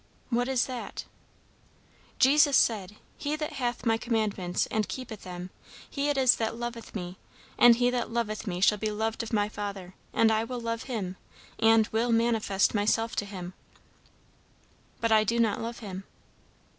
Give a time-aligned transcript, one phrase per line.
[0.31, 1.05] "What is that?"
[2.17, 5.51] "Jesus said, 'He that hath my commandments and keepeth them,
[5.87, 7.19] he it is that loveth me;
[7.55, 10.85] and he that loveth me shall be loved of my Father; and I will love
[10.89, 11.17] him,
[11.59, 13.53] and will manifest myself to him.'"
[14.99, 16.03] "But I do not love him."